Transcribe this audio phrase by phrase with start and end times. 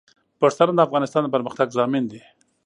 [0.41, 2.21] پښتانه د افغانستان د پرمختګ ضامن دي.